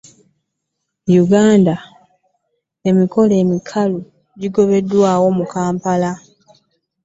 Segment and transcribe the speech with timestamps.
[1.23, 1.75] Uganda,
[2.89, 3.97] emikolo emikulu
[4.39, 6.11] gyabaddewo mu Kampala.